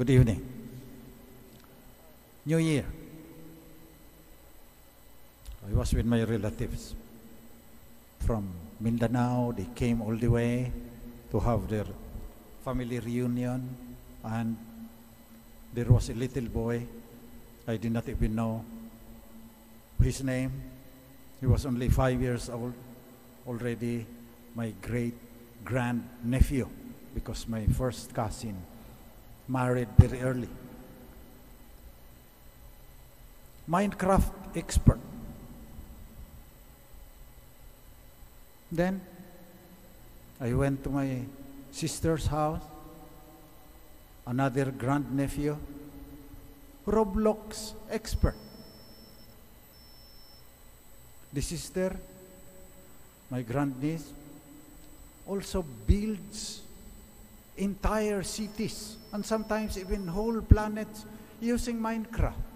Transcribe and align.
Good 0.00 0.16
evening. 0.16 0.40
New 2.46 2.56
Year. 2.56 2.86
I 5.68 5.74
was 5.76 5.92
with 5.92 6.06
my 6.06 6.22
relatives 6.24 6.94
from 8.20 8.48
Mindanao. 8.80 9.52
They 9.52 9.66
came 9.74 10.00
all 10.00 10.16
the 10.16 10.28
way 10.28 10.72
to 11.30 11.38
have 11.40 11.68
their 11.68 11.84
family 12.64 12.98
reunion, 12.98 13.76
and 14.24 14.56
there 15.74 15.92
was 15.92 16.08
a 16.08 16.14
little 16.14 16.48
boy. 16.48 16.86
I 17.68 17.76
did 17.76 17.92
not 17.92 18.08
even 18.08 18.34
know 18.34 18.64
his 20.00 20.24
name. 20.24 20.62
He 21.40 21.46
was 21.46 21.66
only 21.66 21.90
five 21.90 22.18
years 22.22 22.48
old, 22.48 22.72
already 23.46 24.06
my 24.54 24.72
great 24.80 25.12
grand 25.62 26.08
nephew, 26.24 26.70
because 27.12 27.46
my 27.46 27.66
first 27.66 28.14
cousin 28.14 28.56
married 29.50 29.88
very 29.98 30.20
early. 30.22 30.48
Minecraft 33.68 34.32
expert. 34.54 35.00
Then 38.70 39.00
I 40.40 40.52
went 40.54 40.84
to 40.84 40.90
my 40.90 41.22
sister's 41.72 42.26
house, 42.26 42.62
another 44.26 44.70
grandnephew, 44.70 45.56
Roblox 46.86 47.72
expert. 47.90 48.36
The 51.32 51.42
sister, 51.42 51.96
my 53.30 53.42
grandniece, 53.42 54.12
also 55.26 55.62
builds 55.62 56.62
entire 57.60 58.22
cities 58.22 58.96
and 59.12 59.24
sometimes 59.24 59.78
even 59.78 60.08
whole 60.08 60.40
planets 60.40 61.04
using 61.40 61.78
Minecraft. 61.78 62.48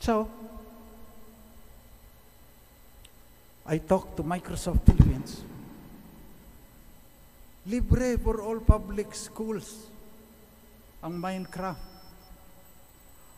So, 0.00 0.28
I 3.64 3.78
talked 3.78 4.16
to 4.16 4.22
Microsoft 4.22 4.82
Philippines. 4.82 5.42
Libre 7.66 8.18
for 8.18 8.42
all 8.42 8.58
public 8.58 9.14
schools 9.14 9.86
ang 11.02 11.14
Minecraft. 11.14 11.78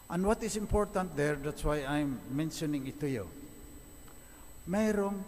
And 0.08 0.24
what 0.24 0.42
is 0.42 0.56
important 0.56 1.16
there, 1.16 1.36
that's 1.36 1.64
why 1.64 1.84
I'm 1.84 2.20
mentioning 2.30 2.86
it 2.86 3.00
to 3.00 3.08
you. 3.08 3.28
Mayroong 4.68 5.20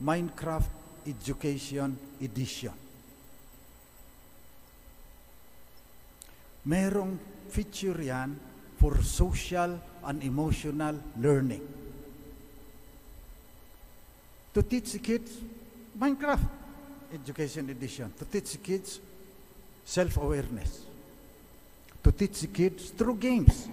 Minecraft 0.00 0.68
Education 1.04 1.96
Edition. 2.20 2.81
Merong 6.66 7.18
feature 7.48 8.02
yan 8.02 8.38
for 8.76 9.02
social 9.02 9.80
and 10.04 10.22
emotional 10.22 10.98
learning. 11.18 11.62
To 14.54 14.62
teach 14.62 14.92
the 14.92 14.98
kids 14.98 15.38
Minecraft 15.98 16.48
Education 17.14 17.70
Edition. 17.70 18.12
To 18.18 18.24
teach 18.24 18.52
the 18.52 18.58
kids 18.58 19.00
self-awareness. 19.84 20.82
To 22.04 22.12
teach 22.12 22.40
the 22.40 22.48
kids 22.48 22.90
through 22.90 23.16
games 23.16 23.68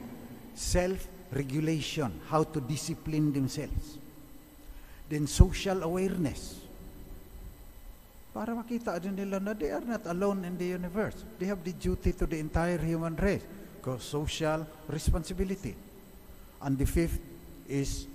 self-regulation, 0.56 2.12
how 2.30 2.44
to 2.44 2.62
discipline 2.62 3.34
themselves. 3.34 3.98
Then 5.10 5.28
social 5.28 5.84
awareness. 5.84 6.60
Para 8.34 8.54
makita 8.54 9.02
din 9.02 9.18
nila 9.18 9.42
na 9.42 9.58
they 9.58 9.74
are 9.74 9.84
not 9.84 10.06
alone 10.06 10.46
in 10.46 10.58
the 10.58 10.78
universe. 10.78 11.26
They 11.42 11.50
have 11.50 11.66
the 11.66 11.74
duty 11.74 12.14
to 12.14 12.26
the 12.30 12.38
entire 12.38 12.78
human 12.78 13.18
race. 13.18 13.42
Because 13.78 14.04
social 14.04 14.68
responsibility. 14.88 15.74
And 16.62 16.78
the 16.78 16.86
fifth 16.86 17.18
is 17.68 18.06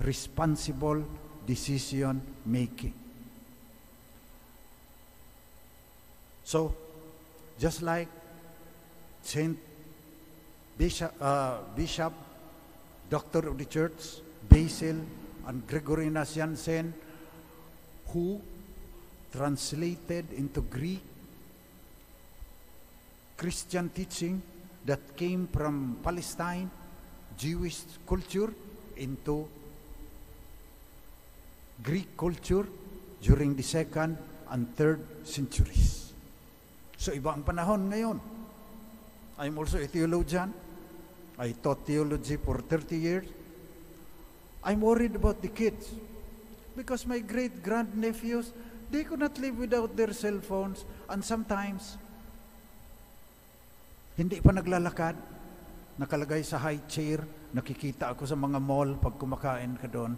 responsible 0.00 1.04
decision 1.46 2.20
making. 2.44 2.92
So, 6.44 6.74
just 7.58 7.82
like 7.82 8.08
Saint 9.22 9.58
Bishop, 10.78 11.14
uh, 11.20 11.58
Bishop, 11.74 12.12
Doctor 13.08 13.48
of 13.48 13.58
the 13.58 13.64
Church, 13.64 14.20
Basil, 14.48 15.00
and 15.46 15.66
Gregory 15.66 16.06
Nassiansen, 16.06 16.92
who 18.08 18.40
translated 19.36 20.32
into 20.32 20.64
Greek 20.64 21.04
Christian 23.36 23.90
teaching 23.92 24.40
that 24.86 25.00
came 25.14 25.46
from 25.52 25.98
Palestine, 26.02 26.70
Jewish 27.36 27.84
culture, 28.08 28.48
into 28.96 29.46
Greek 31.82 32.16
culture 32.16 32.64
during 33.20 33.54
the 33.54 33.62
second 33.62 34.16
and 34.48 34.64
third 34.74 35.04
centuries. 35.28 36.16
So 36.96 37.12
iba 37.12 37.36
ang 37.36 37.44
panahon 37.44 37.92
ngayon. 37.92 38.16
I'm 39.36 39.52
also 39.60 39.76
a 39.76 39.84
theologian. 39.84 40.48
I 41.36 41.52
taught 41.52 41.84
theology 41.84 42.40
for 42.40 42.64
30 42.64 42.96
years. 42.96 43.28
I'm 44.64 44.80
worried 44.80 45.12
about 45.20 45.44
the 45.44 45.52
kids 45.52 45.92
because 46.72 47.04
my 47.04 47.20
great 47.20 47.60
grandnephews, 47.60 48.56
they 48.90 49.02
could 49.02 49.20
not 49.20 49.34
live 49.38 49.58
without 49.58 49.90
their 49.96 50.12
cell 50.14 50.38
phones 50.40 50.86
and 51.10 51.24
sometimes 51.24 51.98
hindi 54.16 54.40
pa 54.40 54.48
naglalakad, 54.48 55.12
nakalagay 56.00 56.40
sa 56.40 56.56
high 56.56 56.80
chair, 56.88 57.20
nakikita 57.52 58.16
ako 58.16 58.24
sa 58.24 58.32
mga 58.32 58.56
mall 58.56 58.96
pag 58.96 59.20
kumakain 59.20 59.76
ka 59.76 59.84
doon. 59.84 60.16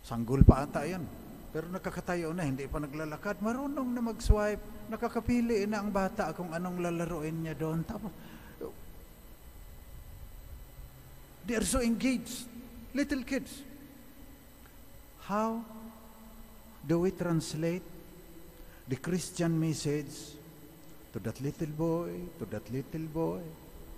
Sanggol 0.00 0.40
pa 0.40 0.64
ata 0.64 0.88
yan. 0.88 1.04
Pero 1.52 1.68
nakakatayo 1.68 2.32
na, 2.32 2.48
hindi 2.48 2.64
pa 2.64 2.80
naglalakad. 2.80 3.44
Marunong 3.44 3.92
na 3.92 4.00
mag-swipe. 4.00 4.88
Nakakapili 4.88 5.68
na 5.68 5.84
ang 5.84 5.92
bata 5.92 6.32
kung 6.32 6.52
anong 6.52 6.80
lalaroin 6.80 7.44
niya 7.44 7.52
doon. 7.56 7.84
Tapos, 7.84 8.12
they 11.44 11.56
are 11.56 11.68
so 11.68 11.80
engaged. 11.84 12.48
Little 12.96 13.20
kids. 13.24 13.64
How 15.28 15.60
do 16.86 17.00
we 17.00 17.10
translate 17.10 17.82
the 18.88 18.96
Christian 18.96 19.58
message 19.60 20.38
to 21.12 21.18
that 21.20 21.40
little 21.40 21.68
boy, 21.68 22.10
to 22.38 22.44
that 22.46 22.70
little 22.72 23.06
boy, 23.12 23.40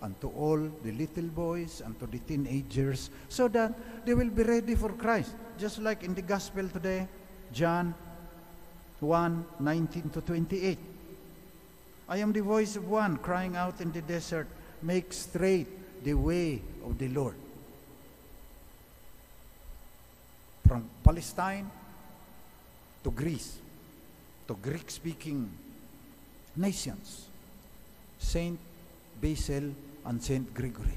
and 0.03 0.19
to 0.21 0.29
all 0.29 0.59
the 0.59 0.93
little 0.93 1.29
boys 1.29 1.83
and 1.85 1.99
to 2.01 2.07
the 2.07 2.19
teenagers 2.19 3.11
so 3.29 3.49
that 3.49 3.73
they 4.07 4.15
will 4.15 4.31
be 4.31 4.43
ready 4.43 4.75
for 4.75 4.91
Christ. 4.93 5.33
Just 5.59 5.79
like 5.79 6.03
in 6.03 6.15
the 6.15 6.23
gospel 6.23 6.69
today, 6.69 7.07
John 7.53 7.95
1 9.01 9.45
19 9.61 10.11
to 10.11 10.21
28. 10.21 10.79
I 12.09 12.17
am 12.19 12.33
the 12.33 12.43
voice 12.43 12.77
of 12.77 12.89
one 12.89 13.19
crying 13.19 13.57
out 13.57 13.81
in 13.81 13.93
the 13.93 14.03
desert, 14.03 14.49
make 14.83 15.13
straight 15.13 15.69
the 16.03 16.15
way 16.15 16.61
of 16.85 16.99
the 16.99 17.09
Lord. 17.09 17.37
From 20.67 20.89
Palestine 21.05 21.71
to 23.05 23.11
Greece, 23.11 23.59
to 24.47 24.55
Greek 24.55 24.91
speaking 24.91 25.50
nations, 26.56 27.27
Saint 28.19 28.59
Basil 29.21 29.72
and 30.05 30.22
Saint 30.22 30.53
Gregory. 30.55 30.97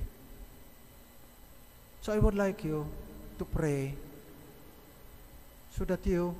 So 2.01 2.11
I 2.11 2.19
would 2.19 2.35
like 2.35 2.63
you 2.63 2.85
to 3.37 3.45
pray 3.45 3.93
so 5.71 5.85
that 5.85 6.05
you, 6.05 6.35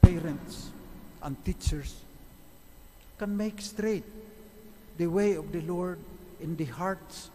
parents 0.00 0.70
and 1.22 1.42
teachers, 1.44 1.94
can 3.18 3.36
make 3.36 3.60
straight 3.60 4.04
the 4.98 5.06
way 5.06 5.34
of 5.34 5.50
the 5.52 5.62
Lord 5.62 5.98
in 6.40 6.56
the 6.56 6.66
hearts 6.66 7.30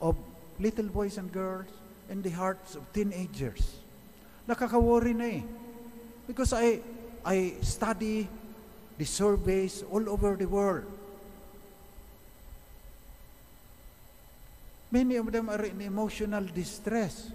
of 0.00 0.16
little 0.58 0.86
boys 0.86 1.16
and 1.16 1.32
girls, 1.32 1.66
in 2.10 2.20
the 2.22 2.30
hearts 2.30 2.74
of 2.74 2.82
teenagers. 2.92 3.78
Nakaka-worry 4.48 5.14
na 5.14 5.24
eh. 5.24 5.42
Because 6.26 6.52
I, 6.54 6.80
I 7.26 7.58
study 7.62 8.28
the 8.98 9.06
surveys 9.06 9.82
all 9.90 10.06
over 10.08 10.36
the 10.36 10.46
world. 10.46 10.86
Many 14.92 15.16
of 15.16 15.32
them 15.32 15.48
are 15.48 15.64
in 15.64 15.80
emotional 15.80 16.44
distress. 16.52 17.32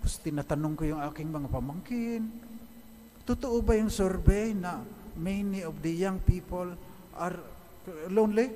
Tapos 0.00 0.16
tinatanong 0.22 0.74
ko 0.78 0.82
yung 0.86 1.02
aking 1.02 1.28
mga 1.28 1.48
pamangkin, 1.50 2.22
totoo 3.26 3.60
ba 3.60 3.76
yung 3.76 3.90
survey 3.90 4.54
na 4.54 4.80
many 5.18 5.66
of 5.66 5.76
the 5.82 5.90
young 5.90 6.22
people 6.22 6.72
are 7.18 7.36
lonely? 8.08 8.54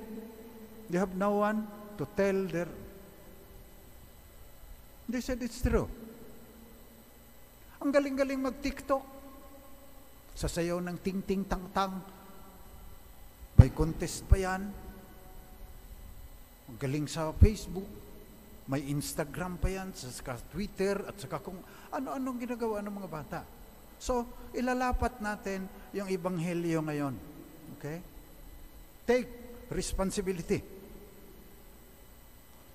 They 0.89 0.97
have 0.97 1.13
no 1.13 1.43
one 1.43 1.67
to 1.99 2.07
tell 2.15 2.47
their... 2.47 2.71
They 5.05 5.21
said 5.21 5.43
it's 5.43 5.61
true. 5.61 5.85
Ang 7.83 7.91
galing-galing 7.93 8.41
mag-TikTok. 8.41 9.14
Sasayaw 10.35 10.83
ng 10.83 10.97
ting-ting-tang-tang. 10.99 12.13
may 13.55 13.71
contest 13.71 14.27
pa 14.27 14.35
yan. 14.35 14.67
Galing 16.75 17.07
sa 17.07 17.31
Facebook, 17.39 17.87
may 18.67 18.83
Instagram 18.91 19.55
pa 19.55 19.71
yan, 19.71 19.95
sa 19.95 20.11
saka 20.11 20.35
Twitter, 20.51 21.07
at 21.07 21.15
saka 21.15 21.39
kung 21.39 21.55
ano-anong 21.87 22.43
ginagawa 22.43 22.83
ng 22.83 22.93
mga 22.99 23.09
bata. 23.09 23.39
So, 23.95 24.27
ilalapat 24.51 25.23
natin 25.23 25.71
yung 25.95 26.11
Ebanghelyo 26.11 26.83
ngayon. 26.83 27.15
Okay? 27.79 28.03
Take 29.07 29.29
responsibility 29.71 30.59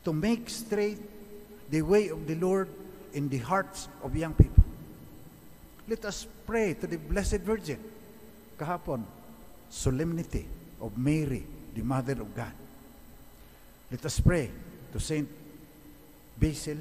to 0.00 0.10
make 0.16 0.48
straight 0.48 0.98
the 1.68 1.82
way 1.84 2.08
of 2.08 2.24
the 2.24 2.34
Lord 2.40 2.72
in 3.12 3.28
the 3.28 3.38
hearts 3.38 3.90
of 4.00 4.16
young 4.16 4.32
people. 4.32 4.59
Let 5.90 6.04
us 6.04 6.24
pray 6.46 6.74
to 6.74 6.86
the 6.86 6.98
Blessed 6.98 7.40
Virgin. 7.42 7.82
Kahapon, 8.56 9.02
solemnity 9.68 10.46
of 10.80 10.96
Mary, 10.96 11.44
the 11.74 11.82
Mother 11.82 12.12
of 12.12 12.32
God. 12.32 12.52
Let 13.90 14.06
us 14.06 14.20
pray 14.20 14.50
to 14.92 15.00
Saint 15.00 15.28
Basil 16.38 16.76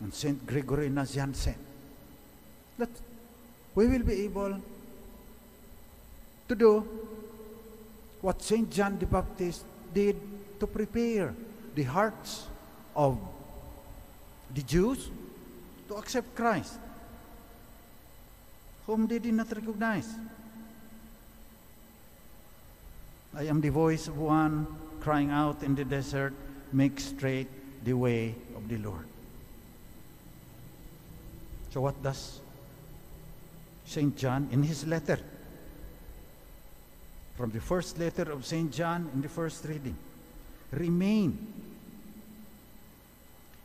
and 0.00 0.12
Saint 0.12 0.44
Gregory 0.44 0.90
Nazianzen. 0.90 1.54
That 2.78 2.88
we 3.76 3.86
will 3.86 4.02
be 4.02 4.24
able 4.24 4.60
to 6.48 6.54
do 6.56 6.88
what 8.20 8.42
Saint 8.42 8.68
John 8.72 8.98
the 8.98 9.06
Baptist 9.06 9.64
did 9.94 10.16
to 10.58 10.66
prepare 10.66 11.32
the 11.76 11.84
hearts 11.84 12.48
of 12.96 13.18
the 14.52 14.62
Jews 14.62 15.10
to 15.86 15.94
accept 15.94 16.34
Christ, 16.34 16.80
whom 18.86 19.06
they 19.06 19.18
did 19.18 19.34
not 19.34 19.50
recognize. 19.50 20.08
I 23.34 23.44
am 23.44 23.60
the 23.60 23.68
voice 23.68 24.08
of 24.08 24.16
one 24.18 24.66
crying 25.00 25.30
out 25.30 25.62
in 25.62 25.74
the 25.74 25.84
desert, 25.84 26.32
make 26.72 26.98
straight 26.98 27.48
the 27.84 27.92
way 27.92 28.34
of 28.56 28.68
the 28.68 28.78
Lord. 28.78 29.04
So, 31.70 31.80
what 31.82 32.02
does 32.02 32.40
St. 33.84 34.16
John 34.16 34.48
in 34.50 34.62
his 34.62 34.86
letter? 34.86 35.18
From 37.36 37.50
the 37.50 37.60
first 37.60 37.98
letter 37.98 38.32
of 38.32 38.46
St. 38.46 38.72
John 38.72 39.10
in 39.12 39.20
the 39.20 39.28
first 39.28 39.64
reading 39.66 39.96
remain 40.72 41.52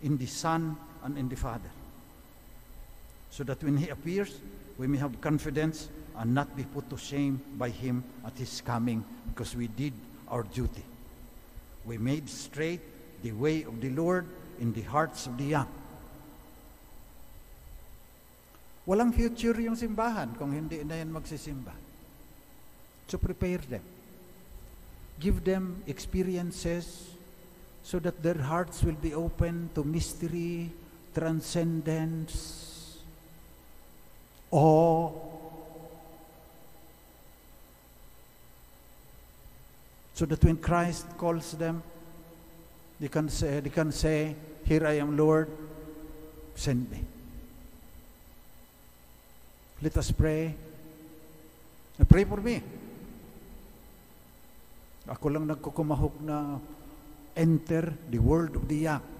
in 0.03 0.18
the 0.18 0.25
Son 0.25 0.75
and 1.03 1.18
in 1.18 1.29
the 1.29 1.35
Father. 1.35 1.69
So 3.29 3.44
that 3.45 3.63
when 3.63 3.77
He 3.77 3.89
appears, 3.89 4.35
we 4.81 4.88
may 4.88 4.98
have 4.98 5.22
confidence 5.22 5.89
and 6.18 6.33
not 6.33 6.57
be 6.57 6.63
put 6.63 6.89
to 6.89 6.98
shame 6.98 7.39
by 7.54 7.69
Him 7.69 8.04
at 8.25 8.33
His 8.33 8.66
coming 8.66 9.06
because 9.30 9.56
we 9.56 9.68
did 9.68 9.94
our 10.28 10.42
duty. 10.42 10.81
We 11.86 12.00
made 12.00 12.28
straight 12.28 12.81
the 13.22 13.31
way 13.31 13.62
of 13.62 13.80
the 13.80 13.92
Lord 13.92 14.25
in 14.60 14.74
the 14.74 14.81
hearts 14.81 15.28
of 15.28 15.38
the 15.38 15.54
young. 15.54 15.69
Walang 18.89 19.13
future 19.13 19.54
yung 19.62 19.78
simbahan 19.78 20.33
kung 20.33 20.50
hindi 20.50 20.81
na 20.81 20.98
yan 20.98 21.13
magsisimba. 21.13 21.78
So 23.06 23.22
prepare 23.22 23.62
them. 23.62 23.86
Give 25.22 25.38
them 25.45 25.86
experiences 25.86 27.13
so 27.86 28.01
that 28.01 28.25
their 28.25 28.42
hearts 28.42 28.81
will 28.81 28.98
be 28.98 29.13
open 29.13 29.69
to 29.78 29.86
mystery, 29.86 30.74
transcendence, 31.13 32.70
awe. 34.51 35.12
So 40.13 40.25
that 40.25 40.44
when 40.44 40.57
Christ 40.57 41.07
calls 41.18 41.53
them, 41.53 41.81
they 43.00 43.07
can 43.07 43.30
say, 43.30 43.59
they 43.59 43.69
can 43.69 43.92
say, 43.92 44.36
Here 44.65 44.86
I 44.86 45.00
am, 45.00 45.18
Lord, 45.18 45.50
send 46.53 46.92
me. 46.92 47.03
Let 49.81 49.98
us 49.98 50.12
pray. 50.12 50.54
And 51.97 52.07
pray 52.07 52.24
for 52.24 52.38
me. 52.38 52.62
Ako 55.09 55.33
lang 55.33 55.50
nagkukumahog 55.50 56.21
na 56.21 56.62
enter 57.33 57.89
the 58.09 58.21
world 58.21 58.56
of 58.56 58.69
the 58.69 58.86
young. 58.86 59.10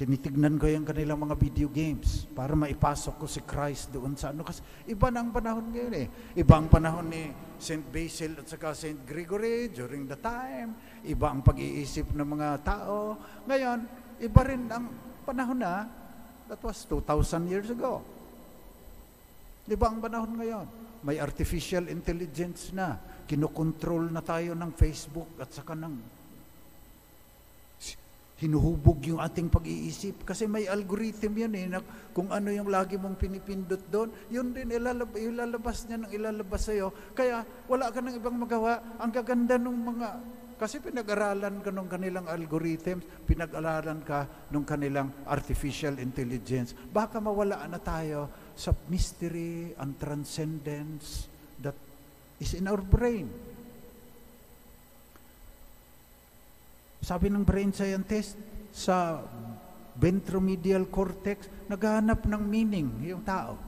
Tinitignan 0.00 0.56
ko 0.56 0.64
yung 0.64 0.88
kanilang 0.88 1.20
mga 1.20 1.36
video 1.36 1.68
games 1.68 2.24
para 2.32 2.56
maipasok 2.56 3.20
ko 3.20 3.26
si 3.28 3.44
Christ 3.44 3.92
doon 3.92 4.16
sa 4.16 4.32
ano. 4.32 4.40
Kasi 4.48 4.64
iba 4.88 5.12
na 5.12 5.20
ang 5.20 5.28
panahon 5.28 5.68
ngayon 5.68 5.92
eh. 5.92 6.08
Iba 6.40 6.56
ang 6.56 6.72
panahon 6.72 7.12
ni 7.12 7.28
St. 7.60 7.84
Basil 7.84 8.32
at 8.40 8.48
saka 8.48 8.72
St. 8.72 9.04
Gregory 9.04 9.68
during 9.68 10.08
the 10.08 10.16
time. 10.16 10.72
Iba 11.04 11.28
ang 11.28 11.44
pag-iisip 11.44 12.16
ng 12.16 12.24
mga 12.32 12.64
tao. 12.64 13.20
Ngayon, 13.44 13.78
iba 14.24 14.40
rin 14.40 14.72
ang 14.72 14.88
panahon 15.28 15.60
na 15.60 15.84
that 16.48 16.64
was 16.64 16.80
2,000 16.88 17.52
years 17.52 17.68
ago. 17.68 18.00
Iba 19.68 19.84
ang 19.84 20.00
panahon 20.00 20.32
ngayon. 20.32 20.64
May 21.04 21.20
artificial 21.20 21.92
intelligence 21.92 22.72
na. 22.72 22.96
Kinokontrol 23.28 24.08
na 24.08 24.24
tayo 24.24 24.56
ng 24.56 24.72
Facebook 24.72 25.28
at 25.36 25.52
saka 25.52 25.76
ng 25.76 26.19
hinuhubog 28.40 29.04
yung 29.04 29.20
ating 29.20 29.52
pag-iisip. 29.52 30.24
Kasi 30.24 30.48
may 30.48 30.64
algorithm 30.64 31.36
yan 31.36 31.54
eh 31.54 31.66
na 31.68 31.78
kung 32.16 32.32
ano 32.32 32.48
yung 32.48 32.72
lagi 32.72 32.96
mong 32.96 33.20
pinipindot 33.20 33.84
doon 33.92 34.08
yun 34.32 34.50
din 34.56 34.72
ilalab, 34.72 35.12
ilalabas 35.14 35.84
niya 35.86 36.00
ng 36.00 36.10
ilalabas 36.10 36.62
sa'yo. 36.64 36.88
Kaya 37.12 37.44
wala 37.68 37.92
ka 37.92 38.00
ng 38.00 38.16
ibang 38.16 38.34
magawa. 38.40 38.80
Ang 38.96 39.12
gaganda 39.12 39.60
ng 39.60 39.76
mga 39.76 40.08
kasi 40.60 40.76
pinag-aralan 40.76 41.64
ka 41.64 41.72
ng 41.72 41.88
kanilang 41.88 42.28
algorithms 42.28 43.00
pinag-aralan 43.24 44.04
ka 44.04 44.28
ng 44.52 44.64
kanilang 44.68 45.08
artificial 45.24 45.96
intelligence. 45.96 46.76
Baka 46.76 47.16
mawala 47.16 47.64
na 47.64 47.80
tayo 47.80 48.28
sa 48.52 48.76
mystery 48.92 49.72
and 49.80 49.96
transcendence 49.96 51.32
that 51.64 51.72
is 52.36 52.52
in 52.52 52.68
our 52.68 52.80
brain 52.80 53.28
Sabi 57.00 57.32
ng 57.32 57.44
brain 57.44 57.72
scientist, 57.72 58.36
sa 58.70 59.20
ventromedial 59.98 60.86
cortex, 60.88 61.50
naghahanap 61.66 62.24
ng 62.24 62.42
meaning 62.46 62.88
yung 63.02 63.20
tao. 63.26 63.58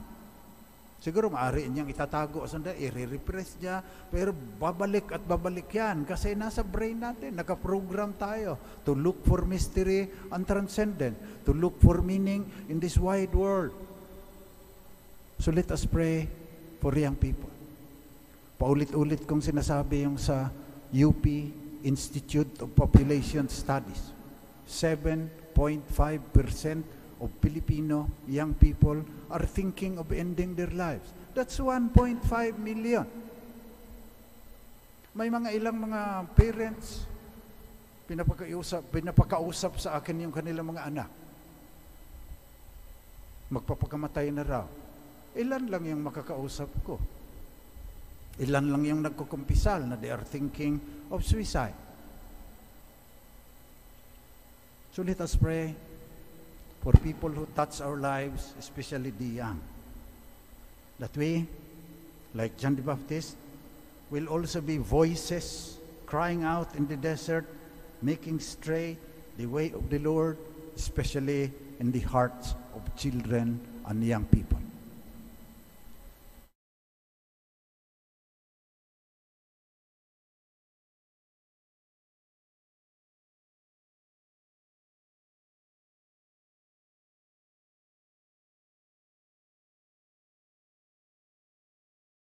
Siguro 1.03 1.27
maaari 1.27 1.67
niyang 1.67 1.91
itatago 1.91 2.47
sa 2.47 2.55
sandali, 2.55 2.87
i-repress 2.87 3.59
niya, 3.59 3.83
pero 4.07 4.31
babalik 4.31 5.11
at 5.11 5.19
babalik 5.19 5.67
yan 5.75 6.07
kasi 6.07 6.31
nasa 6.31 6.63
brain 6.63 6.95
natin, 6.95 7.35
nakaprogram 7.35 8.15
tayo 8.15 8.55
to 8.87 8.95
look 8.95 9.19
for 9.27 9.43
mystery 9.43 10.07
and 10.31 10.47
transcendent, 10.47 11.19
to 11.43 11.51
look 11.51 11.75
for 11.83 11.99
meaning 11.99 12.47
in 12.71 12.79
this 12.79 12.95
wide 12.95 13.35
world. 13.35 13.75
So 15.43 15.51
let 15.51 15.67
us 15.75 15.83
pray 15.83 16.31
for 16.79 16.95
young 16.95 17.19
people. 17.19 17.51
Paulit-ulit 18.55 19.27
kong 19.27 19.43
sinasabi 19.43 20.07
yung 20.07 20.15
sa 20.15 20.55
UP, 20.95 21.19
Institute 21.83 22.63
of 22.63 22.71
Population 22.75 23.47
Studies. 23.51 24.15
7.5% 24.67 25.83
of 27.19 27.29
Filipino 27.39 28.09
young 28.27 28.55
people 28.55 29.03
are 29.31 29.45
thinking 29.45 29.99
of 29.99 30.11
ending 30.11 30.55
their 30.55 30.71
lives. 30.71 31.07
That's 31.35 31.59
1.5 31.59 32.23
million. 32.59 33.07
May 35.13 35.29
mga 35.29 35.53
ilang 35.53 35.77
mga 35.77 36.25
parents, 36.33 37.05
pinapakausap, 38.09 38.81
pinapakausap 38.89 39.77
sa 39.77 40.01
akin 40.01 40.25
yung 40.25 40.33
kanilang 40.33 40.73
mga 40.73 40.89
anak. 40.89 41.09
Magpapakamatay 43.53 44.33
na 44.33 44.41
raw. 44.41 44.65
Ilan 45.37 45.69
lang 45.69 45.83
yung 45.85 46.01
makakausap 46.01 46.69
ko? 46.81 46.97
Ilan 48.41 48.73
lang 48.73 48.81
yung 48.85 49.01
nagkukumpisal 49.05 49.85
na 49.85 49.93
they 49.93 50.09
are 50.09 50.25
thinking 50.25 50.81
of 51.13 51.21
suicide. 51.21 51.77
So 54.93 55.01
let 55.01 55.21
us 55.21 55.35
pray 55.35 55.75
for 56.81 56.93
people 57.01 57.29
who 57.29 57.45
touch 57.55 57.81
our 57.81 57.97
lives, 57.97 58.53
especially 58.57 59.11
the 59.11 59.41
young. 59.41 59.61
That 60.99 61.15
we, 61.17 61.45
like 62.33 62.57
John 62.57 62.75
the 62.75 62.81
Baptist, 62.81 63.37
will 64.09 64.27
also 64.27 64.61
be 64.61 64.77
voices 64.77 65.77
crying 66.05 66.43
out 66.43 66.75
in 66.75 66.87
the 66.87 66.97
desert, 66.97 67.45
making 68.01 68.39
straight 68.39 68.97
the 69.37 69.45
way 69.45 69.71
of 69.73 69.89
the 69.89 69.97
Lord, 69.99 70.37
especially 70.75 71.51
in 71.79 71.91
the 71.91 72.01
hearts 72.01 72.53
of 72.75 72.81
children 72.95 73.59
and 73.85 74.03
young 74.03 74.25
people. 74.25 74.62